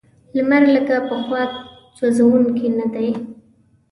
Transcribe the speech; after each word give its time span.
لمر 0.35 0.63
لکه 0.75 0.95
پخوا 1.09 1.43
سوځونکی 1.97 2.67
نه 2.79 2.85
دی. 2.93 3.09